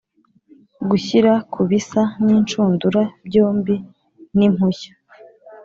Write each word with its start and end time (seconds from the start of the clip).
Gushyira 0.89 1.31
ku 1.51 1.61
bisa 1.69 2.01
n 2.23 2.25
inshundura 2.37 3.01
byombi 3.27 3.75
n 4.37 4.39
impushya 4.47 4.91